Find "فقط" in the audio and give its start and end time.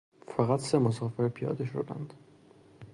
0.27-0.59